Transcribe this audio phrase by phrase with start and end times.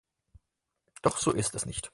[1.03, 1.89] Doch so ist es nicht.